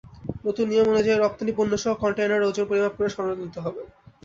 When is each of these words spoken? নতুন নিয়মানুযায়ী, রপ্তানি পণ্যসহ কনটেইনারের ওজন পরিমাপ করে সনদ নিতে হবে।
নতুন 0.45 0.65
নিয়মানুযায়ী, 0.69 1.17
রপ্তানি 1.17 1.51
পণ্যসহ 1.57 1.91
কনটেইনারের 1.95 2.49
ওজন 2.49 2.65
পরিমাপ 2.67 2.93
করে 2.97 3.09
সনদ 3.11 3.37
নিতে 3.41 3.59
হবে। 3.65 3.81